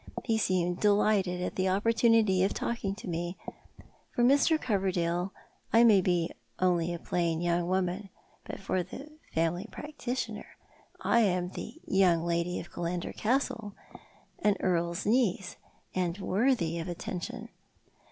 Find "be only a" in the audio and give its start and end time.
6.01-6.97